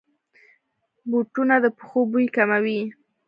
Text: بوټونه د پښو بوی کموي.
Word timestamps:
بوټونه 1.09 1.55
د 1.63 1.65
پښو 1.77 1.99
بوی 2.11 2.25
کموي. 2.35 2.81